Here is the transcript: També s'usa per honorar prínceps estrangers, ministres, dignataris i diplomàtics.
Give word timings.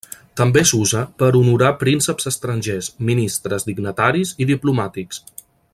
També 0.39 0.61
s'usa 0.69 1.01
per 1.23 1.27
honorar 1.39 1.69
prínceps 1.83 2.29
estrangers, 2.33 2.89
ministres, 3.11 3.69
dignataris 3.71 4.33
i 4.45 4.49
diplomàtics. 4.53 5.23